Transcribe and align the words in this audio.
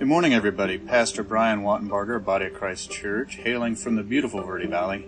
Good 0.00 0.08
morning, 0.08 0.32
everybody. 0.32 0.78
Pastor 0.78 1.22
Brian 1.22 1.60
Wattenbarger, 1.60 2.24
Body 2.24 2.46
of 2.46 2.54
Christ 2.54 2.90
Church, 2.90 3.34
hailing 3.34 3.76
from 3.76 3.96
the 3.96 4.02
beautiful 4.02 4.40
Verde 4.42 4.66
Valley. 4.66 5.04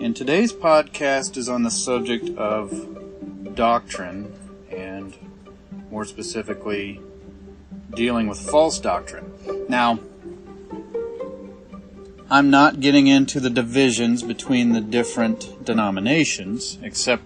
And 0.00 0.16
today's 0.16 0.50
podcast 0.50 1.36
is 1.36 1.46
on 1.46 1.62
the 1.62 1.70
subject 1.70 2.30
of 2.38 3.54
doctrine, 3.54 4.32
and 4.70 5.14
more 5.90 6.06
specifically, 6.06 7.02
dealing 7.92 8.28
with 8.28 8.40
false 8.40 8.78
doctrine. 8.78 9.30
Now, 9.68 9.98
I'm 12.30 12.48
not 12.48 12.80
getting 12.80 13.08
into 13.08 13.40
the 13.40 13.50
divisions 13.50 14.22
between 14.22 14.72
the 14.72 14.80
different 14.80 15.66
denominations, 15.66 16.78
except 16.82 17.24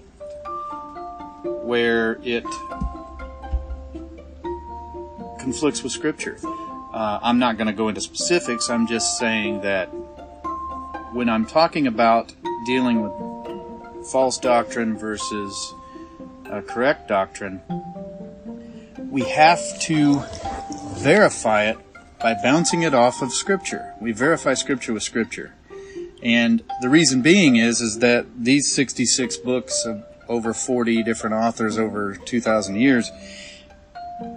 where 1.44 2.18
it 2.24 2.44
conflicts 5.38 5.84
with 5.84 5.92
Scripture. 5.92 6.38
Uh, 6.92 7.18
I'm 7.22 7.38
not 7.38 7.56
going 7.56 7.68
to 7.68 7.72
go 7.72 7.88
into 7.88 8.02
specifics. 8.02 8.68
I'm 8.68 8.86
just 8.86 9.18
saying 9.18 9.62
that 9.62 9.86
when 11.12 11.28
I'm 11.30 11.46
talking 11.46 11.86
about 11.86 12.34
dealing 12.66 13.02
with 13.02 14.06
false 14.08 14.36
doctrine 14.36 14.98
versus 14.98 15.74
uh, 16.50 16.60
correct 16.60 17.08
doctrine, 17.08 17.62
we 19.10 19.22
have 19.22 19.80
to 19.82 20.22
verify 20.96 21.70
it 21.70 21.78
by 22.20 22.34
bouncing 22.42 22.82
it 22.82 22.94
off 22.94 23.22
of 23.22 23.32
Scripture. 23.32 23.94
We 23.98 24.12
verify 24.12 24.52
Scripture 24.54 24.92
with 24.92 25.02
Scripture. 25.02 25.54
And 26.22 26.62
the 26.82 26.88
reason 26.90 27.22
being 27.22 27.56
is, 27.56 27.80
is 27.80 27.98
that 28.00 28.26
these 28.38 28.72
66 28.74 29.38
books 29.38 29.84
of 29.86 30.04
over 30.28 30.52
40 30.54 31.02
different 31.02 31.34
authors 31.34 31.78
over 31.78 32.14
2,000 32.14 32.76
years 32.76 33.10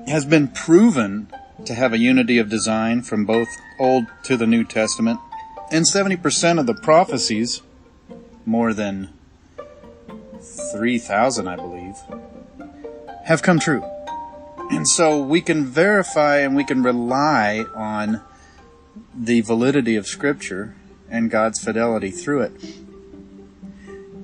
has 0.07 0.25
been 0.25 0.47
proven 0.47 1.27
to 1.63 1.73
have 1.73 1.93
a 1.93 1.97
unity 1.97 2.37
of 2.37 2.49
design 2.49 3.01
from 3.01 3.25
both 3.25 3.47
Old 3.79 4.07
to 4.23 4.35
the 4.35 4.47
New 4.47 4.63
Testament. 4.63 5.19
And 5.71 5.85
70% 5.85 6.59
of 6.59 6.65
the 6.65 6.73
prophecies, 6.73 7.61
more 8.45 8.73
than 8.73 9.09
3,000 10.71 11.47
I 11.47 11.55
believe, 11.55 11.95
have 13.25 13.41
come 13.41 13.59
true. 13.59 13.83
And 14.71 14.87
so 14.87 15.21
we 15.21 15.41
can 15.41 15.65
verify 15.65 16.39
and 16.39 16.55
we 16.55 16.63
can 16.63 16.83
rely 16.83 17.65
on 17.75 18.21
the 19.13 19.41
validity 19.41 19.95
of 19.95 20.07
Scripture 20.07 20.75
and 21.09 21.29
God's 21.29 21.63
fidelity 21.63 22.11
through 22.11 22.41
it. 22.41 22.51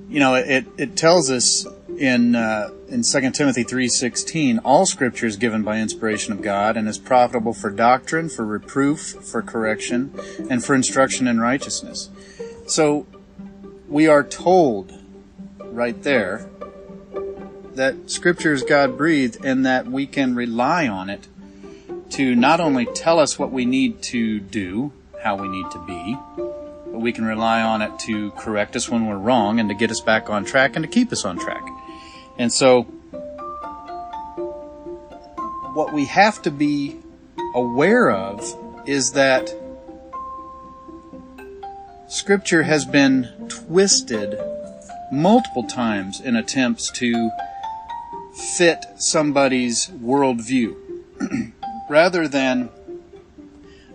You 0.10 0.20
know, 0.20 0.36
it, 0.36 0.66
it 0.78 0.96
tells 0.98 1.32
us 1.32 1.66
in 2.02 2.36
uh, 2.36 2.72
in 2.90 3.04
2 3.04 3.32
Timothy 3.32 3.64
3:16, 3.64 4.60
all 4.66 4.88
scripture 4.88 5.28
is 5.28 5.36
given 5.36 5.62
by 5.62 5.78
inspiration 5.78 6.34
of 6.34 6.42
God 6.42 6.76
and 6.76 6.88
is 6.88 6.98
profitable 6.98 7.54
for 7.54 7.70
doctrine, 7.70 8.28
for 8.28 8.44
reproof, 8.44 9.00
for 9.22 9.44
correction, 9.44 10.12
and 10.50 10.66
for 10.66 10.74
instruction 10.74 11.28
in 11.28 11.40
righteousness. 11.40 12.10
So 12.66 13.06
we 13.88 14.08
are 14.08 14.24
told 14.24 15.00
right 15.60 16.02
there 16.02 16.50
that 17.76 18.10
scripture 18.10 18.52
is 18.52 18.64
God 18.64 18.98
breathed 18.98 19.46
and 19.46 19.64
that 19.68 19.86
we 19.86 20.08
can 20.08 20.34
rely 20.34 20.88
on 20.88 21.08
it 21.10 21.28
to 22.10 22.36
not 22.36 22.60
only 22.60 22.88
tell 22.88 23.20
us 23.20 23.38
what 23.38 23.52
we 23.52 23.64
need 23.64 24.02
to 24.02 24.40
do, 24.40 24.92
how 25.22 25.36
we 25.36 25.48
need 25.48 25.70
to 25.72 25.80
be, 25.86 26.18
but 26.92 27.00
we 27.00 27.14
can 27.14 27.26
rely 27.26 27.62
on 27.62 27.84
it 27.84 28.00
to 28.00 28.32
correct 28.32 28.76
us 28.76 28.90
when 28.90 29.06
we're 29.06 29.18
wrong 29.18 29.60
and 29.60 29.70
to 29.70 29.76
get 29.76 29.92
us 29.92 30.02
back 30.02 30.32
on 30.32 30.44
track 30.44 30.76
and 30.76 30.84
to 30.84 30.90
keep 30.90 31.12
us 31.12 31.24
on 31.24 31.38
track. 31.38 31.62
And 32.38 32.52
so, 32.52 32.84
what 35.74 35.94
we 35.94 36.06
have 36.06 36.42
to 36.44 36.52
be 36.52 36.98
aware 37.56 38.12
of 38.12 38.44
is 38.86 39.12
that 39.14 39.54
Scripture 42.08 42.64
has 42.64 42.84
been 42.84 43.48
twisted 43.48 44.38
multiple 45.12 45.64
times 45.64 46.20
in 46.20 46.36
attempts 46.36 46.90
to 46.92 47.32
fit 48.34 48.86
somebody's 48.98 49.88
worldview 49.88 50.76
rather 51.90 52.28
than 52.28 52.70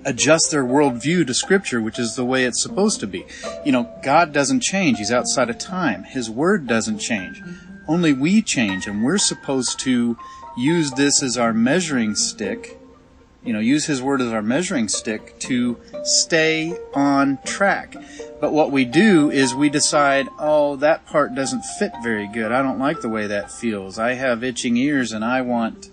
adjust 0.05 0.51
their 0.51 0.65
worldview 0.65 1.27
to 1.27 1.35
scripture, 1.35 1.81
which 1.81 1.99
is 1.99 2.15
the 2.15 2.25
way 2.25 2.45
it's 2.45 2.63
supposed 2.63 3.01
to 3.01 3.07
be. 3.07 3.25
You 3.65 3.73
know, 3.73 3.91
God 4.03 4.33
doesn't 4.33 4.63
change. 4.63 4.99
He's 4.99 5.11
outside 5.11 5.51
of 5.51 5.59
time. 5.59 6.05
His 6.05 6.31
word 6.31 6.67
doesn't 6.67 6.99
change. 6.99 7.43
Only 7.89 8.13
we 8.13 8.43
change 8.43 8.87
and 8.87 9.03
we're 9.05 9.19
supposed 9.19 9.79
to 9.81 10.17
use 10.57 10.93
this 10.93 11.23
as 11.23 11.37
our 11.37 11.53
measuring 11.53 12.15
stick, 12.15 12.81
you 13.45 13.53
know, 13.53 13.61
use 13.61 13.87
his 13.87 14.03
word 14.03 14.21
as 14.21 14.33
our 14.33 14.43
measuring 14.43 14.89
stick 14.89 15.39
to 15.41 15.79
stay 16.03 16.77
on 16.95 17.39
track. 17.45 17.95
But 18.41 18.53
what 18.53 18.73
we 18.73 18.85
do 18.85 19.31
is 19.31 19.55
we 19.55 19.69
decide, 19.69 20.29
oh, 20.39 20.77
that 20.77 21.07
part 21.07 21.35
doesn't 21.35 21.63
fit 21.79 21.93
very 22.03 22.27
good. 22.27 22.53
I 22.53 22.63
don't 22.63 22.79
like 22.79 23.01
the 23.01 23.09
way 23.09 23.27
that 23.29 23.53
feels. 23.53 23.99
I 23.99 24.15
have 24.15 24.43
itching 24.43 24.77
ears 24.77 25.13
and 25.13 25.25
I 25.25 25.43
want 25.43 25.91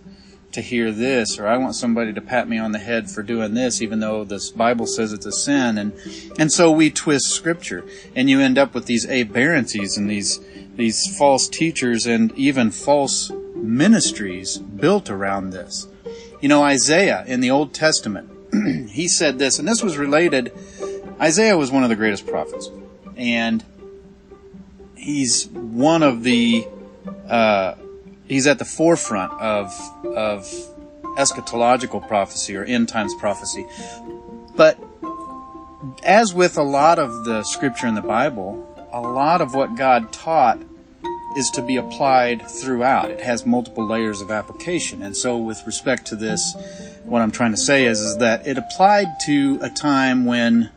to 0.54 0.62
hear 0.62 0.92
this, 0.92 1.40
or 1.40 1.48
I 1.48 1.58
want 1.58 1.76
somebody 1.76 2.14
to 2.14 2.22
pat 2.22 2.48
me 2.48 2.60
on 2.60 2.74
the 2.74 2.80
head 2.80 3.10
for 3.10 3.24
doing 3.24 3.56
this, 3.56 3.82
even 3.82 4.00
though 4.00 4.24
this 4.24 4.52
Bible 4.52 4.86
says 4.86 5.12
it's 5.12 5.26
a 5.26 5.32
sin. 5.32 5.78
And, 5.78 5.94
and 6.38 6.52
so 6.52 6.72
we 6.72 6.90
twist 6.92 7.30
scripture 7.30 7.84
and 8.16 8.30
you 8.30 8.40
end 8.40 8.58
up 8.58 8.74
with 8.74 8.86
these 8.86 9.06
aberrancies 9.08 9.98
and 9.98 10.10
these, 10.10 10.40
these 10.76 11.18
false 11.18 11.48
teachers 11.48 12.06
and 12.06 12.32
even 12.38 12.72
false 12.72 13.32
ministries 13.56 14.58
built 14.58 15.10
around 15.10 15.52
this. 15.52 15.88
You 16.42 16.50
know, 16.50 16.64
Isaiah 16.64 17.24
in 17.26 17.40
the 17.40 17.52
Old 17.52 17.74
Testament, 17.74 18.30
he 18.90 19.08
said 19.08 19.40
this, 19.40 19.60
and 19.60 19.68
this 19.68 19.82
was 19.82 19.98
related. 19.98 20.52
Isaiah 21.22 21.58
was 21.58 21.72
one 21.72 21.84
of 21.84 21.90
the 21.90 21.96
greatest 21.96 22.28
prophets, 22.28 22.70
and 23.16 23.64
he's 24.96 25.48
one 25.48 26.04
of 26.04 26.24
the 26.24 26.68
uh, 27.28 27.76
he's 28.28 28.48
at 28.48 28.60
the 28.60 28.66
forefront 28.66 29.32
of 29.34 29.74
of 30.06 30.44
eschatological 31.18 32.06
prophecy 32.08 32.56
or 32.56 32.64
end 32.64 32.90
times 32.90 33.14
prophecy. 33.16 33.66
But 34.56 34.78
as 36.04 36.34
with 36.34 36.58
a 36.58 36.64
lot 36.64 37.00
of 37.00 37.26
the 37.26 37.44
scripture 37.44 37.88
in 37.88 37.96
the 37.96 38.02
Bible, 38.02 38.73
a 38.94 39.02
lot 39.02 39.42
of 39.42 39.56
what 39.56 39.76
God 39.76 40.14
taught 40.14 40.60
is 41.36 41.50
to 41.56 41.64
be 41.64 41.78
applied 41.78 42.48
throughout. 42.48 43.10
It 43.10 43.22
has 43.22 43.44
multiple 43.44 43.88
layers 43.88 44.22
of 44.22 44.30
application. 44.30 45.02
And 45.02 45.18
so 45.18 45.36
with 45.36 45.66
respect 45.66 46.06
to 46.08 46.16
this, 46.16 46.56
what 47.04 47.24
I'm 47.24 47.32
trying 47.32 47.52
to 47.52 47.58
say 47.58 47.86
is, 47.86 48.00
is 48.00 48.18
that 48.20 48.46
it 48.46 48.58
applied 48.58 49.08
to 49.26 49.58
a 49.62 49.70
time 49.70 50.26
when 50.26 50.70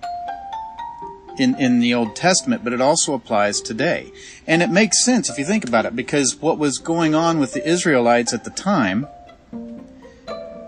in, 1.39 1.55
in 1.57 1.81
the 1.81 1.93
Old 1.93 2.17
Testament, 2.17 2.65
but 2.65 2.73
it 2.73 2.81
also 2.81 3.13
applies 3.13 3.61
today. 3.61 4.11
And 4.47 4.63
it 4.63 4.71
makes 4.71 5.05
sense 5.05 5.29
if 5.29 5.39
you 5.39 5.45
think 5.45 5.69
about 5.69 5.85
it, 5.85 5.95
because 5.95 6.37
what 6.37 6.57
was 6.57 6.79
going 6.79 7.15
on 7.15 7.39
with 7.39 7.53
the 7.53 7.69
Israelites 7.69 8.33
at 8.33 8.45
the 8.45 8.51
time 8.51 9.07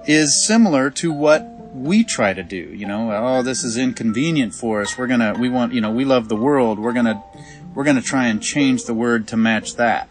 is 0.06 0.46
similar 0.46 0.90
to 0.90 1.10
what 1.10 1.57
we 1.78 2.04
try 2.04 2.32
to 2.32 2.42
do. 2.42 2.56
You 2.56 2.86
know, 2.86 3.10
oh, 3.12 3.42
this 3.42 3.64
is 3.64 3.76
inconvenient 3.76 4.54
for 4.54 4.82
us. 4.82 4.98
We're 4.98 5.06
gonna, 5.06 5.34
we 5.38 5.48
want, 5.48 5.72
you 5.72 5.80
know, 5.80 5.90
we 5.90 6.04
love 6.04 6.28
the 6.28 6.36
world. 6.36 6.78
We're 6.78 6.92
gonna, 6.92 7.22
we're 7.74 7.84
gonna 7.84 8.02
try 8.02 8.26
and 8.26 8.42
change 8.42 8.84
the 8.84 8.94
word 8.94 9.28
to 9.28 9.36
match 9.36 9.76
that. 9.76 10.08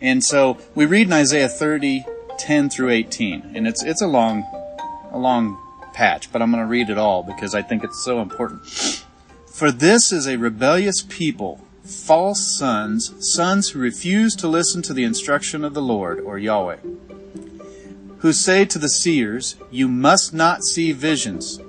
And 0.00 0.24
so 0.24 0.58
we 0.74 0.86
read 0.86 1.06
in 1.08 1.12
Isaiah 1.12 1.48
30, 1.48 2.04
10 2.38 2.70
through 2.70 2.90
18, 2.90 3.52
and 3.54 3.66
it's, 3.66 3.82
it's 3.82 4.00
a 4.00 4.06
long, 4.06 4.44
a 5.10 5.18
long 5.18 5.58
patch, 5.92 6.30
but 6.32 6.40
I'm 6.40 6.50
gonna 6.50 6.66
read 6.66 6.90
it 6.90 6.98
all 6.98 7.22
because 7.22 7.54
I 7.54 7.62
think 7.62 7.82
it's 7.82 8.04
so 8.04 8.20
important. 8.20 8.66
For 9.46 9.72
this 9.72 10.12
is 10.12 10.28
a 10.28 10.36
rebellious 10.36 11.02
people, 11.02 11.60
false 11.82 12.40
sons, 12.40 13.12
sons 13.18 13.70
who 13.70 13.80
refuse 13.80 14.36
to 14.36 14.46
listen 14.46 14.82
to 14.82 14.92
the 14.92 15.04
instruction 15.04 15.64
of 15.64 15.74
the 15.74 15.82
Lord, 15.82 16.20
or 16.20 16.38
Yahweh, 16.38 16.76
who 18.18 18.32
say 18.32 18.64
to 18.64 18.78
the 18.78 18.88
seers, 18.88 19.56
You 19.70 19.88
must 19.88 20.34
not 20.34 20.64
see 20.64 20.92
visions, 20.92 21.60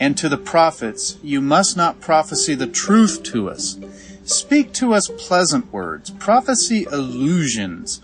and 0.00 0.16
to 0.16 0.28
the 0.28 0.38
prophets, 0.38 1.18
You 1.22 1.40
must 1.40 1.76
not 1.76 2.00
prophesy 2.00 2.54
the 2.54 2.66
truth 2.66 3.22
to 3.24 3.50
us. 3.50 3.78
Speak 4.24 4.72
to 4.74 4.94
us 4.94 5.10
pleasant 5.18 5.72
words, 5.72 6.10
prophecy 6.10 6.86
illusions. 6.90 8.00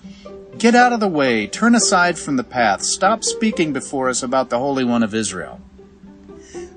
Get 0.59 0.75
out 0.75 0.93
of 0.93 1.01
the 1.01 1.09
way, 1.09 1.47
turn 1.47 1.75
aside 1.75 2.19
from 2.19 2.37
the 2.37 2.45
path, 2.45 2.83
stop 2.83 3.23
speaking 3.23 3.73
before 3.73 4.09
us 4.09 4.23
about 4.23 4.51
the 4.51 4.59
Holy 4.59 4.85
One 4.85 5.03
of 5.03 5.15
Israel. 5.15 5.61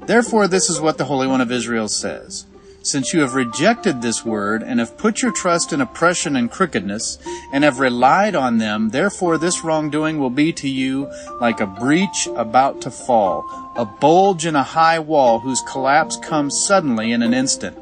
Therefore, 0.06 0.48
this 0.48 0.70
is 0.70 0.80
what 0.80 0.98
the 0.98 1.06
Holy 1.06 1.28
One 1.28 1.42
of 1.42 1.52
Israel 1.52 1.88
says. 1.88 2.46
Since 2.84 3.14
you 3.14 3.22
have 3.22 3.36
rejected 3.36 4.02
this 4.02 4.26
word 4.26 4.64
and 4.64 4.80
have 4.80 4.98
put 4.98 5.22
your 5.22 5.32
trust 5.32 5.72
in 5.72 5.82
oppression 5.82 6.36
and 6.36 6.50
crookedness 6.50 7.20
and 7.54 7.64
have 7.64 7.80
relied 7.80 8.34
on 8.34 8.58
them, 8.58 8.90
therefore 8.90 9.38
this 9.38 9.64
wrongdoing 9.64 10.18
will 10.18 10.32
be 10.32 10.52
to 10.54 10.68
you 10.68 11.08
like 11.40 11.60
a 11.62 11.68
breach 11.68 12.28
about 12.36 12.82
to 12.82 12.90
fall, 12.90 13.46
a 13.76 13.86
bulge 13.86 14.48
in 14.48 14.56
a 14.56 14.64
high 14.64 14.98
wall 14.98 15.40
whose 15.40 15.62
collapse 15.62 16.18
comes 16.18 16.60
suddenly 16.60 17.12
in 17.12 17.22
an 17.22 17.36
instant 17.36 17.78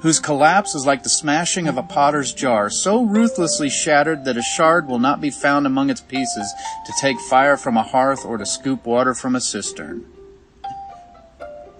whose 0.00 0.20
collapse 0.20 0.74
is 0.74 0.86
like 0.86 1.02
the 1.02 1.08
smashing 1.08 1.66
of 1.66 1.76
a 1.76 1.82
potter's 1.82 2.32
jar, 2.32 2.70
so 2.70 3.04
ruthlessly 3.04 3.68
shattered 3.68 4.24
that 4.24 4.36
a 4.36 4.42
shard 4.42 4.86
will 4.86 4.98
not 4.98 5.20
be 5.20 5.30
found 5.30 5.66
among 5.66 5.90
its 5.90 6.00
pieces 6.00 6.52
to 6.86 6.92
take 7.00 7.18
fire 7.18 7.56
from 7.56 7.76
a 7.76 7.82
hearth 7.82 8.24
or 8.24 8.38
to 8.38 8.46
scoop 8.46 8.86
water 8.86 9.14
from 9.14 9.34
a 9.34 9.40
cistern. 9.40 10.13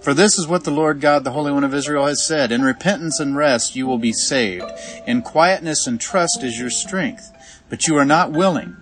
For 0.05 0.13
this 0.13 0.39
is 0.39 0.47
what 0.47 0.65
the 0.65 0.71
Lord 0.71 1.01
God, 1.01 1.25
the 1.25 1.31
Holy 1.31 1.51
One 1.51 1.65
of 1.65 1.73
Israel, 1.73 2.05
has 2.05 2.23
said 2.23 2.53
In 2.53 2.61
repentance 2.61 3.21
and 3.21 3.35
rest 3.35 3.75
you 3.75 3.87
will 3.87 3.97
be 3.97 4.13
saved. 4.13 4.71
In 5.07 5.23
quietness 5.23 5.87
and 5.87 5.99
trust 5.99 6.43
is 6.43 6.59
your 6.59 6.69
strength. 6.69 7.33
But 7.71 7.89
you 7.89 7.97
are 7.97 8.05
not 8.05 8.31
willing. 8.31 8.77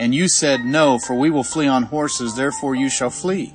And 0.00 0.14
you 0.14 0.28
said, 0.28 0.64
No, 0.64 0.98
for 0.98 1.14
we 1.14 1.28
will 1.28 1.44
flee 1.44 1.66
on 1.66 1.82
horses, 1.82 2.36
therefore 2.36 2.74
you 2.74 2.88
shall 2.88 3.10
flee. 3.10 3.52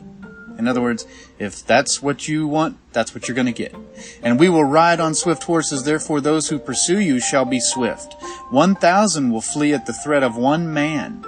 In 0.60 0.68
other 0.68 0.80
words, 0.80 1.08
if 1.40 1.66
that's 1.66 2.04
what 2.04 2.28
you 2.28 2.48
want, 2.48 2.78
that's 2.94 3.16
what 3.16 3.28
you're 3.28 3.34
going 3.34 3.48
to 3.48 3.52
get. 3.52 3.74
And 4.22 4.40
we 4.40 4.48
will 4.48 4.64
ride 4.64 5.00
on 5.00 5.16
swift 5.16 5.46
horses, 5.46 5.86
therefore 5.86 6.22
those 6.22 6.50
who 6.50 6.60
pursue 6.60 7.00
you 7.00 7.20
shall 7.20 7.46
be 7.46 7.60
swift. 7.60 8.14
One 8.52 8.76
thousand 8.76 9.32
will 9.32 9.42
flee 9.42 9.74
at 9.74 9.88
the 9.88 9.94
threat 9.94 10.22
of 10.22 10.38
one 10.38 10.72
man. 10.72 11.26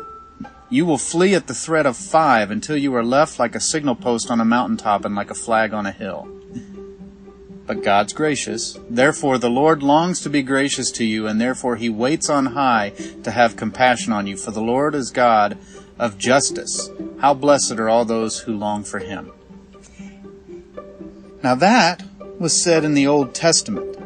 You 0.71 0.85
will 0.85 0.99
flee 0.99 1.33
at 1.33 1.47
the 1.47 1.55
threat 1.55 1.87
of 1.87 1.97
five 1.97 2.51
until 2.51 2.77
you 2.77 2.93
are 2.95 3.03
left 3.03 3.39
like 3.39 3.55
a 3.55 3.59
signal 3.59 3.95
post 3.95 4.29
on 4.29 4.39
a 4.39 4.45
mountaintop 4.45 5.03
and 5.03 5.15
like 5.15 5.31
a 5.31 5.35
flag 5.35 5.73
on 5.73 5.87
a 5.87 5.91
hill. 5.91 6.29
But 7.65 7.83
God's 7.83 8.13
gracious. 8.13 8.77
Therefore 8.89 9.37
the 9.37 9.49
Lord 9.49 9.81
longs 9.81 10.21
to 10.21 10.29
be 10.29 10.43
gracious 10.43 10.91
to 10.91 11.05
you, 11.05 11.27
and 11.27 11.39
therefore 11.41 11.75
he 11.75 11.89
waits 11.89 12.29
on 12.29 12.47
high 12.47 12.93
to 13.23 13.31
have 13.31 13.55
compassion 13.55 14.13
on 14.13 14.27
you. 14.27 14.37
For 14.37 14.51
the 14.51 14.61
Lord 14.61 14.95
is 14.95 15.11
God 15.11 15.57
of 15.97 16.17
justice. 16.17 16.89
How 17.19 17.33
blessed 17.33 17.73
are 17.73 17.89
all 17.89 18.05
those 18.05 18.39
who 18.39 18.55
long 18.55 18.83
for 18.83 18.99
him. 18.99 19.31
Now 21.43 21.55
that 21.55 22.03
was 22.39 22.59
said 22.59 22.83
in 22.83 22.93
the 22.93 23.07
Old 23.07 23.33
Testament. 23.33 23.98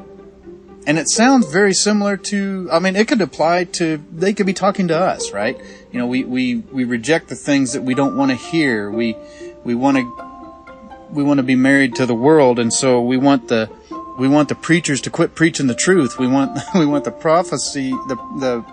And 0.85 0.99
it 0.99 1.07
sounds 1.09 1.49
very 1.51 1.73
similar 1.73 2.17
to, 2.17 2.69
I 2.71 2.79
mean, 2.79 2.95
it 2.95 3.07
could 3.07 3.21
apply 3.21 3.65
to, 3.65 4.03
they 4.11 4.33
could 4.33 4.45
be 4.45 4.53
talking 4.53 4.89
to 4.89 4.97
us, 4.97 5.31
right? 5.31 5.57
You 5.91 5.99
know, 5.99 6.07
we, 6.07 6.23
we, 6.25 6.57
we 6.57 6.83
reject 6.83 7.29
the 7.29 7.35
things 7.35 7.73
that 7.73 7.83
we 7.83 7.93
don't 7.93 8.17
want 8.17 8.31
to 8.31 8.35
hear. 8.35 8.91
We, 8.91 9.15
we 9.63 9.75
want 9.75 9.97
to, 9.97 11.05
we 11.11 11.23
want 11.23 11.37
to 11.37 11.43
be 11.43 11.55
married 11.55 11.95
to 11.95 12.05
the 12.05 12.15
world. 12.15 12.59
And 12.59 12.73
so 12.73 13.01
we 13.01 13.17
want 13.17 13.47
the, 13.47 13.69
we 14.17 14.27
want 14.27 14.49
the 14.49 14.55
preachers 14.55 14.99
to 15.01 15.09
quit 15.09 15.35
preaching 15.35 15.67
the 15.67 15.75
truth. 15.75 16.19
We 16.19 16.27
want, 16.27 16.59
we 16.75 16.85
want 16.85 17.05
the 17.05 17.11
prophecy, 17.11 17.91
the, 17.91 18.15
the, 18.39 18.65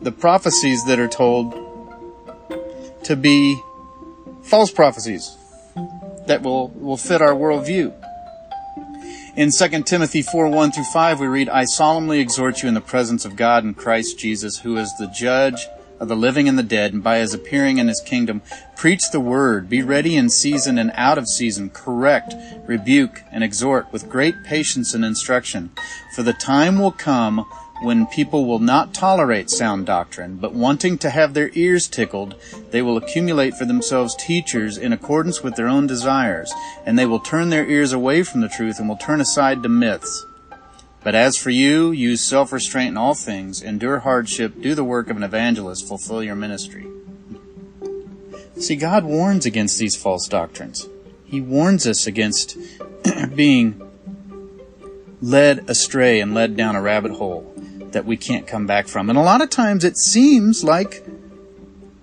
the 0.00 0.12
prophecies 0.12 0.84
that 0.86 1.00
are 1.00 1.08
told 1.08 1.54
to 3.04 3.16
be 3.16 3.60
false 4.42 4.70
prophecies 4.70 5.36
that 6.26 6.42
will, 6.42 6.68
will 6.68 6.96
fit 6.96 7.20
our 7.20 7.34
worldview. 7.34 7.92
In 9.34 9.50
2 9.50 9.82
Timothy 9.84 10.20
4 10.20 10.50
1 10.50 10.72
through 10.72 10.84
5, 10.84 11.18
we 11.18 11.26
read, 11.26 11.48
I 11.48 11.64
solemnly 11.64 12.20
exhort 12.20 12.62
you 12.62 12.68
in 12.68 12.74
the 12.74 12.82
presence 12.82 13.24
of 13.24 13.34
God 13.34 13.64
and 13.64 13.74
Christ 13.74 14.18
Jesus, 14.18 14.58
who 14.58 14.76
is 14.76 14.94
the 14.98 15.06
judge 15.06 15.68
of 15.98 16.08
the 16.08 16.16
living 16.16 16.50
and 16.50 16.58
the 16.58 16.62
dead, 16.62 16.92
and 16.92 17.02
by 17.02 17.16
his 17.16 17.32
appearing 17.32 17.78
in 17.78 17.88
his 17.88 18.02
kingdom, 18.02 18.42
preach 18.76 19.10
the 19.10 19.20
word, 19.20 19.70
be 19.70 19.80
ready 19.80 20.16
in 20.16 20.28
season 20.28 20.76
and 20.76 20.92
out 20.96 21.16
of 21.16 21.28
season, 21.28 21.70
correct, 21.70 22.34
rebuke, 22.66 23.22
and 23.32 23.42
exhort 23.42 23.90
with 23.90 24.10
great 24.10 24.34
patience 24.44 24.92
and 24.92 25.02
instruction. 25.02 25.70
For 26.14 26.22
the 26.22 26.34
time 26.34 26.78
will 26.78 26.92
come 26.92 27.46
when 27.82 28.06
people 28.06 28.46
will 28.46 28.58
not 28.58 28.94
tolerate 28.94 29.50
sound 29.50 29.86
doctrine, 29.86 30.36
but 30.36 30.52
wanting 30.52 30.98
to 30.98 31.10
have 31.10 31.34
their 31.34 31.50
ears 31.54 31.88
tickled, 31.88 32.34
they 32.70 32.82
will 32.82 32.96
accumulate 32.96 33.54
for 33.54 33.64
themselves 33.64 34.14
teachers 34.16 34.78
in 34.78 34.92
accordance 34.92 35.42
with 35.42 35.56
their 35.56 35.68
own 35.68 35.86
desires, 35.86 36.52
and 36.86 36.98
they 36.98 37.06
will 37.06 37.20
turn 37.20 37.50
their 37.50 37.66
ears 37.66 37.92
away 37.92 38.22
from 38.22 38.40
the 38.40 38.48
truth 38.48 38.78
and 38.78 38.88
will 38.88 38.96
turn 38.96 39.20
aside 39.20 39.62
to 39.62 39.68
myths. 39.68 40.24
But 41.04 41.14
as 41.14 41.36
for 41.36 41.50
you, 41.50 41.90
use 41.90 42.24
self-restraint 42.24 42.90
in 42.90 42.96
all 42.96 43.14
things, 43.14 43.60
endure 43.60 44.00
hardship, 44.00 44.60
do 44.60 44.74
the 44.74 44.84
work 44.84 45.10
of 45.10 45.16
an 45.16 45.24
evangelist, 45.24 45.86
fulfill 45.86 46.22
your 46.22 46.36
ministry. 46.36 46.86
See, 48.56 48.76
God 48.76 49.04
warns 49.04 49.44
against 49.44 49.78
these 49.78 49.96
false 49.96 50.28
doctrines. 50.28 50.88
He 51.24 51.40
warns 51.40 51.86
us 51.86 52.06
against 52.06 52.56
being 53.34 53.80
led 55.20 55.68
astray 55.68 56.20
and 56.20 56.34
led 56.34 56.56
down 56.56 56.76
a 56.76 56.82
rabbit 56.82 57.12
hole 57.12 57.51
that 57.92 58.04
we 58.04 58.16
can't 58.16 58.46
come 58.46 58.66
back 58.66 58.88
from. 58.88 59.08
And 59.08 59.18
a 59.18 59.22
lot 59.22 59.42
of 59.42 59.50
times 59.50 59.84
it 59.84 59.96
seems 59.96 60.64
like, 60.64 61.04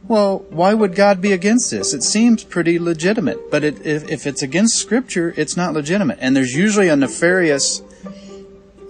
well, 0.08 0.40
why 0.50 0.74
would 0.74 0.96
God 0.96 1.22
be 1.22 1.34
against 1.34 1.70
this? 1.70 1.94
It 1.94 2.04
seems 2.04 2.44
pretty 2.44 2.80
legitimate, 2.80 3.52
but 3.52 3.64
it, 3.64 3.86
if, 3.86 4.10
if, 4.10 4.26
it's 4.26 4.42
against 4.42 4.78
Scripture, 4.78 5.34
it's 5.38 5.56
not 5.56 5.74
legitimate. 5.74 6.18
And 6.22 6.36
there's 6.36 6.56
usually 6.56 6.90
a 6.90 6.96
nefarious, 6.96 7.84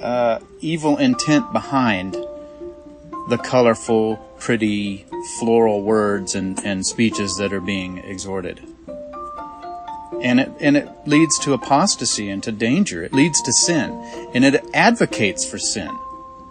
uh, 0.01 0.39
evil 0.61 0.97
intent 0.97 1.51
behind 1.51 2.13
the 3.29 3.37
colorful, 3.37 4.15
pretty, 4.39 5.05
floral 5.37 5.81
words 5.81 6.35
and, 6.35 6.57
and 6.65 6.85
speeches 6.85 7.37
that 7.37 7.51
are 7.51 7.61
being 7.61 7.97
exhorted. 7.99 8.61
And 10.21 10.39
it, 10.39 10.51
and 10.59 10.75
it 10.75 10.89
leads 11.05 11.39
to 11.39 11.53
apostasy 11.53 12.29
and 12.29 12.41
to 12.43 12.51
danger. 12.51 13.03
It 13.03 13.13
leads 13.13 13.41
to 13.43 13.53
sin. 13.53 13.91
And 14.33 14.43
it 14.43 14.65
advocates 14.73 15.49
for 15.49 15.57
sin. 15.57 15.89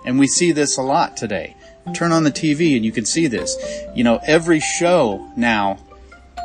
And 0.08 0.18
we 0.18 0.26
see 0.26 0.52
this 0.52 0.78
a 0.78 0.82
lot 0.82 1.18
today. 1.18 1.54
Turn 1.92 2.12
on 2.12 2.24
the 2.24 2.32
TV 2.32 2.74
and 2.76 2.82
you 2.82 2.92
can 2.92 3.04
see 3.04 3.26
this. 3.26 3.58
You 3.94 4.04
know, 4.04 4.18
every 4.26 4.58
show 4.58 5.30
now, 5.36 5.80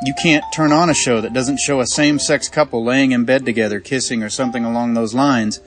you 0.03 0.13
can't 0.21 0.43
turn 0.53 0.73
on 0.73 0.89
a 0.89 0.93
show 0.93 1.21
that 1.21 1.31
doesn't 1.31 1.61
show 1.61 1.79
a 1.79 1.87
same 1.87 2.19
sex 2.19 2.49
couple 2.49 2.83
laying 2.83 3.13
in 3.13 3.23
bed 3.23 3.45
together, 3.45 3.79
kissing 3.79 4.21
or 4.21 4.27
something 4.27 4.65
along 4.65 4.95
those 4.95 5.13
lines. 5.13 5.61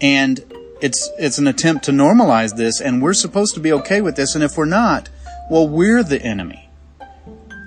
And 0.00 0.44
it's, 0.80 1.08
it's 1.16 1.38
an 1.38 1.46
attempt 1.46 1.84
to 1.84 1.92
normalize 1.92 2.56
this 2.56 2.80
and 2.80 3.00
we're 3.00 3.14
supposed 3.14 3.54
to 3.54 3.60
be 3.60 3.72
okay 3.72 4.00
with 4.00 4.16
this. 4.16 4.34
And 4.34 4.42
if 4.42 4.56
we're 4.56 4.64
not, 4.64 5.08
well, 5.48 5.68
we're 5.68 6.02
the 6.02 6.20
enemy. 6.20 6.70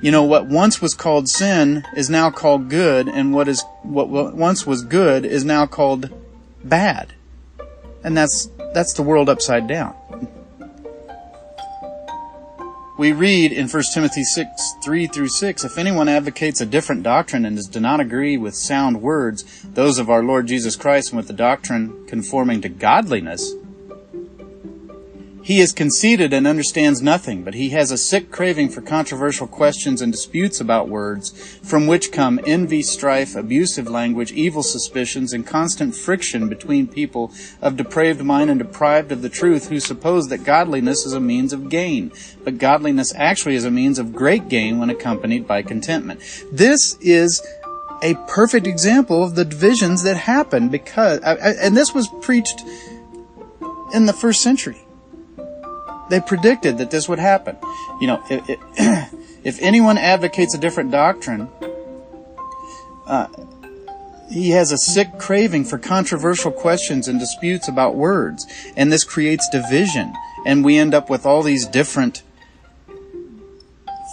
You 0.01 0.11
know, 0.11 0.23
what 0.23 0.47
once 0.47 0.81
was 0.81 0.93
called 0.93 1.29
sin 1.29 1.85
is 1.95 2.09
now 2.09 2.29
called 2.29 2.69
good 2.69 3.07
and 3.07 3.33
what 3.33 3.47
is, 3.47 3.63
what 3.83 4.09
once 4.09 4.67
was 4.67 4.83
good 4.83 5.23
is 5.23 5.45
now 5.45 5.65
called 5.65 6.09
bad. 6.61 7.13
And 8.03 8.17
that's 8.17 8.49
that's 8.75 8.93
the 8.93 9.01
world 9.01 9.29
upside 9.29 9.67
down. 9.67 9.95
We 12.97 13.13
read 13.13 13.53
in 13.53 13.69
1 13.69 13.83
Timothy 13.93 14.23
6, 14.23 14.49
3 14.83 15.07
through 15.07 15.29
6, 15.29 15.63
if 15.63 15.77
anyone 15.77 16.09
advocates 16.09 16.59
a 16.59 16.65
different 16.65 17.01
doctrine 17.01 17.45
and 17.45 17.55
does 17.55 17.73
not 17.75 18.01
agree 18.01 18.35
with 18.35 18.53
sound 18.53 19.01
words, 19.01 19.63
those 19.63 19.97
of 19.97 20.09
our 20.09 20.21
Lord 20.23 20.47
Jesus 20.47 20.75
Christ, 20.75 21.11
and 21.11 21.17
with 21.17 21.27
the 21.27 21.33
doctrine 21.33 22.05
conforming 22.07 22.59
to 22.61 22.69
godliness, 22.69 23.53
he 25.45 25.59
is 25.59 25.73
conceited 25.73 26.33
and 26.33 26.47
understands 26.47 27.03
nothing, 27.03 27.43
but 27.43 27.53
he 27.53 27.69
has 27.69 27.91
a 27.91 27.99
sick 27.99 28.31
craving 28.31 28.67
for 28.67 28.81
controversial 28.81 29.45
questions 29.45 30.01
and 30.01 30.11
disputes 30.11 30.59
about 30.59 30.89
words, 30.89 31.29
from 31.61 31.85
which 31.85 32.11
come 32.11 32.39
envy, 32.47 32.81
strife, 32.81 33.35
abusive 33.35 33.87
language, 33.87 34.31
evil 34.31 34.63
suspicions, 34.63 35.33
and 35.33 35.45
constant 35.45 35.95
friction 35.95 36.49
between 36.49 36.87
people 36.87 37.31
of 37.61 37.77
depraved 37.77 38.23
mind 38.23 38.49
and 38.49 38.57
deprived 38.57 39.11
of 39.11 39.21
the 39.21 39.29
truth, 39.29 39.69
who 39.69 39.79
suppose 39.79 40.29
that 40.29 40.43
godliness 40.43 41.05
is 41.05 41.13
a 41.13 41.19
means 41.19 41.53
of 41.53 41.69
gain, 41.69 42.11
but 42.43 42.57
godliness 42.57 43.13
actually 43.15 43.53
is 43.53 43.65
a 43.65 43.71
means 43.71 43.99
of 43.99 44.15
great 44.15 44.49
gain 44.49 44.79
when 44.79 44.89
accompanied 44.89 45.45
by 45.45 45.61
contentment. 45.61 46.19
This 46.51 46.97
is 47.01 47.45
a 48.01 48.15
perfect 48.27 48.65
example 48.65 49.23
of 49.23 49.35
the 49.35 49.45
divisions 49.45 50.01
that 50.01 50.17
happen 50.17 50.69
because, 50.69 51.19
uh, 51.19 51.37
uh, 51.39 51.53
and 51.61 51.77
this 51.77 51.93
was 51.93 52.09
preached 52.23 52.63
in 53.93 54.07
the 54.07 54.13
first 54.13 54.41
century 54.41 54.84
they 56.09 56.19
predicted 56.19 56.77
that 56.77 56.91
this 56.91 57.09
would 57.09 57.19
happen. 57.19 57.57
You 57.99 58.07
know, 58.07 58.23
if, 58.29 59.13
if 59.43 59.61
anyone 59.61 59.97
advocates 59.97 60.53
a 60.55 60.57
different 60.57 60.91
doctrine, 60.91 61.49
uh, 63.07 63.27
he 64.29 64.51
has 64.51 64.71
a 64.71 64.77
sick 64.77 65.17
craving 65.17 65.65
for 65.65 65.77
controversial 65.77 66.51
questions 66.51 67.07
and 67.07 67.19
disputes 67.19 67.67
about 67.67 67.95
words, 67.95 68.45
and 68.75 68.91
this 68.91 69.03
creates 69.03 69.47
division, 69.49 70.13
and 70.45 70.65
we 70.65 70.77
end 70.77 70.93
up 70.93 71.09
with 71.09 71.25
all 71.25 71.43
these 71.43 71.67
different 71.67 72.23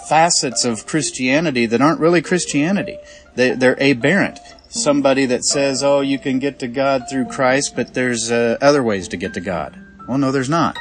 facets 0.09 0.65
of 0.65 0.87
Christianity 0.87 1.67
that 1.67 1.81
aren't 1.81 2.01
really 2.01 2.21
Christianity. 2.21 2.99
They, 3.35 3.53
they're 3.55 3.81
aberrant. 3.83 4.39
Somebody 4.69 5.27
that 5.27 5.45
says, 5.45 5.83
"Oh, 5.83 6.01
you 6.01 6.19
can 6.19 6.39
get 6.39 6.59
to 6.61 6.69
God 6.69 7.05
through 7.11 7.27
Christ, 7.27 7.75
but 7.77 7.95
there's 7.95 8.31
uh, 8.31 8.59
other 8.61 8.83
ways 8.83 9.09
to 9.09 9.17
get 9.17 9.35
to 9.35 9.41
God." 9.41 9.79
Well, 10.09 10.19
no, 10.19 10.33
there's 10.33 10.49
not. 10.49 10.77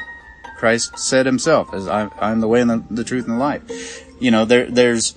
Christ 0.62 1.00
said 1.00 1.26
himself, 1.26 1.74
as 1.74 1.88
I'm, 1.88 2.12
I'm 2.20 2.40
the 2.40 2.48
way 2.48 2.62
and 2.62 2.70
the, 2.70 2.84
the, 2.92 3.04
truth 3.04 3.26
and 3.26 3.34
the 3.34 3.40
life. 3.40 3.64
You 4.22 4.30
know, 4.30 4.46
there, 4.46 4.70
there's, 4.70 5.16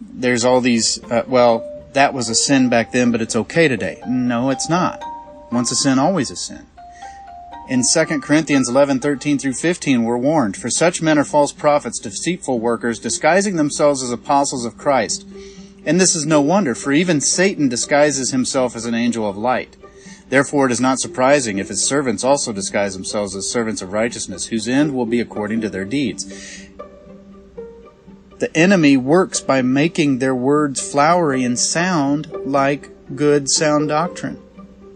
there's 0.00 0.44
all 0.44 0.60
these, 0.60 1.02
uh, 1.10 1.24
well, 1.26 1.68
that 1.94 2.14
was 2.14 2.28
a 2.28 2.34
sin 2.36 2.68
back 2.68 2.92
then, 2.92 3.10
but 3.10 3.20
it's 3.20 3.34
okay 3.34 3.66
today. 3.66 4.00
No, 4.06 4.50
it's 4.50 4.68
not. 4.68 5.02
Once 5.50 5.72
a 5.72 5.74
sin, 5.74 5.98
always 5.98 6.30
a 6.30 6.36
sin. 6.36 6.64
In 7.68 7.82
2 7.82 8.20
Corinthians 8.20 8.68
11, 8.68 9.00
13 9.00 9.36
through 9.36 9.54
15, 9.54 10.04
we're 10.04 10.16
warned, 10.16 10.56
For 10.56 10.70
such 10.70 11.02
men 11.02 11.18
are 11.18 11.24
false 11.24 11.50
prophets, 11.50 11.98
deceitful 11.98 12.60
workers, 12.60 13.00
disguising 13.00 13.56
themselves 13.56 14.00
as 14.00 14.12
apostles 14.12 14.64
of 14.64 14.78
Christ. 14.78 15.26
And 15.84 16.00
this 16.00 16.14
is 16.14 16.24
no 16.24 16.40
wonder, 16.40 16.76
for 16.76 16.92
even 16.92 17.20
Satan 17.20 17.68
disguises 17.68 18.30
himself 18.30 18.76
as 18.76 18.84
an 18.84 18.94
angel 18.94 19.28
of 19.28 19.36
light. 19.36 19.76
Therefore 20.34 20.66
it 20.66 20.72
is 20.72 20.80
not 20.80 20.98
surprising 20.98 21.58
if 21.58 21.68
his 21.68 21.86
servants 21.86 22.24
also 22.24 22.52
disguise 22.52 22.94
themselves 22.94 23.36
as 23.36 23.48
servants 23.48 23.82
of 23.82 23.92
righteousness, 23.92 24.46
whose 24.46 24.66
end 24.66 24.92
will 24.92 25.06
be 25.06 25.20
according 25.20 25.60
to 25.60 25.68
their 25.68 25.84
deeds. 25.84 26.66
The 28.40 28.50
enemy 28.52 28.96
works 28.96 29.40
by 29.40 29.62
making 29.62 30.18
their 30.18 30.34
words 30.34 30.80
flowery 30.80 31.44
and 31.44 31.56
sound 31.56 32.32
like 32.44 32.90
good 33.14 33.48
sound 33.48 33.90
doctrine. 33.90 34.42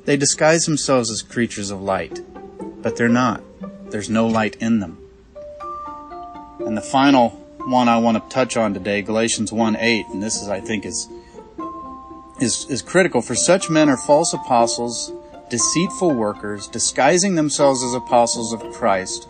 They 0.06 0.16
disguise 0.16 0.66
themselves 0.66 1.08
as 1.08 1.22
creatures 1.22 1.70
of 1.70 1.80
light, 1.80 2.20
but 2.82 2.96
they're 2.96 3.08
not. 3.08 3.40
There's 3.92 4.10
no 4.10 4.26
light 4.26 4.56
in 4.56 4.80
them. 4.80 4.98
And 6.66 6.76
the 6.76 6.82
final 6.82 7.28
one 7.60 7.88
I 7.88 7.98
want 7.98 8.20
to 8.20 8.34
touch 8.34 8.56
on 8.56 8.74
today, 8.74 9.02
Galatians 9.02 9.52
1 9.52 9.76
8, 9.76 10.06
and 10.08 10.20
this 10.20 10.42
is, 10.42 10.48
I 10.48 10.58
think, 10.58 10.84
is, 10.84 11.08
is, 12.40 12.66
is 12.68 12.82
critical. 12.82 13.22
For 13.22 13.36
such 13.36 13.70
men 13.70 13.88
are 13.88 13.96
false 13.96 14.32
apostles, 14.32 15.12
deceitful 15.50 16.14
workers, 16.14 16.68
disguising 16.68 17.34
themselves 17.34 17.82
as 17.82 17.94
apostles 17.94 18.52
of 18.52 18.60
Christ. 18.72 19.28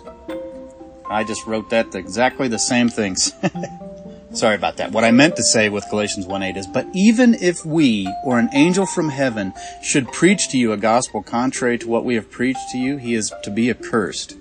I 1.10 1.24
just 1.24 1.46
wrote 1.46 1.70
that 1.70 1.94
exactly 1.94 2.48
the 2.48 2.58
same 2.58 2.88
things. 2.88 3.32
Sorry 4.32 4.54
about 4.54 4.76
that. 4.76 4.92
What 4.92 5.04
I 5.04 5.10
meant 5.10 5.36
to 5.36 5.42
say 5.42 5.70
with 5.70 5.88
Galatians 5.88 6.26
1 6.26 6.42
8 6.42 6.56
is, 6.58 6.66
but 6.66 6.86
even 6.92 7.34
if 7.34 7.64
we 7.64 8.12
or 8.24 8.38
an 8.38 8.50
angel 8.52 8.84
from 8.84 9.08
heaven 9.08 9.54
should 9.82 10.12
preach 10.12 10.48
to 10.50 10.58
you 10.58 10.72
a 10.72 10.76
gospel 10.76 11.22
contrary 11.22 11.78
to 11.78 11.88
what 11.88 12.04
we 12.04 12.14
have 12.14 12.30
preached 12.30 12.70
to 12.72 12.78
you, 12.78 12.98
he 12.98 13.14
is 13.14 13.32
to 13.42 13.50
be 13.50 13.70
accursed. 13.70 14.36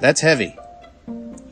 That's 0.00 0.20
heavy. 0.20 0.56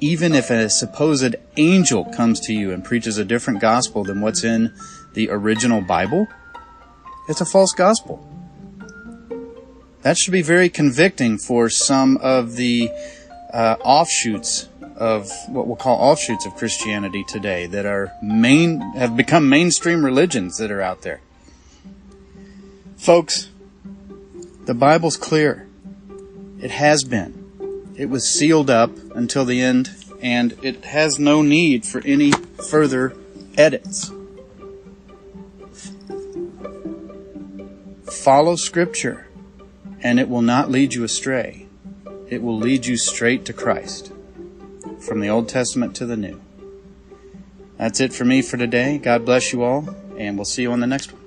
Even 0.01 0.35
if 0.35 0.51
a 0.51 0.69
supposed 0.69 1.35
angel 1.57 2.05
comes 2.05 2.41
to 2.41 2.53
you 2.53 2.73
and 2.73 2.85
preaches 2.85 3.19
a 3.19 3.25
different 3.25 3.61
gospel 3.61 4.05
than 4.05 4.21
what's 4.21 4.45
in 4.45 4.75
the 5.15 5.31
original 5.31 5.81
Bible, 5.81 6.29
it's 7.28 7.40
a 7.40 7.47
false 7.47 7.73
gospel. 7.73 8.26
That 10.02 10.16
should 10.16 10.32
be 10.32 10.42
very 10.42 10.68
convicting 10.68 11.38
for 11.38 11.68
some 11.68 12.16
of 12.18 12.56
the 12.56 12.90
uh, 13.52 13.76
offshoots 13.85 14.68
of 14.97 15.30
what 15.49 15.66
we'll 15.66 15.76
call 15.76 15.97
offshoots 15.99 16.47
of 16.47 16.54
Christianity 16.56 17.25
today 17.25 17.66
that 17.66 17.87
are 17.87 18.12
main 18.23 18.80
have 18.94 19.16
become 19.16 19.49
mainstream 19.49 20.04
religions 20.04 20.56
that 20.58 20.70
are 20.70 20.80
out 20.80 21.02
there. 21.02 21.20
Folks, 22.97 23.50
the 24.64 24.75
Bible's 24.75 25.16
clear. 25.16 25.68
It 26.61 26.73
has 26.73 27.04
been. 27.04 27.92
It 27.97 28.06
was 28.06 28.28
sealed 28.28 28.70
up 28.70 28.90
until 29.14 29.44
the 29.44 29.61
end 29.61 29.90
and 30.20 30.56
it 30.62 30.85
has 30.85 31.18
no 31.18 31.42
need 31.42 31.85
for 31.85 32.00
any 32.04 32.32
further 32.68 33.14
edits. 33.56 34.11
Follow 38.11 38.57
scripture 38.57 39.29
and 40.00 40.21
it 40.21 40.29
will 40.29 40.43
not 40.43 40.71
lead 40.71 40.95
you 40.95 41.05
astray. 41.05 41.67
It 42.29 42.43
will 42.43 42.57
lead 42.57 42.87
you 42.87 42.97
straight 42.97 43.45
to 43.47 43.53
Christ 43.53 44.12
from 45.00 45.21
the 45.21 45.29
Old 45.29 45.49
Testament 45.49 45.97
to 45.97 46.07
the 46.07 46.17
New. 46.17 46.41
That's 47.77 48.00
it 48.00 48.12
for 48.12 48.25
me 48.25 48.43
for 48.43 48.57
today. 48.57 48.99
God 48.99 49.25
bless 49.25 49.53
you 49.53 49.62
all, 49.62 49.88
and 50.17 50.37
we'll 50.37 50.45
see 50.45 50.62
you 50.62 50.73
on 50.73 50.81
the 50.81 50.87
next 50.87 51.12
one. 51.12 51.18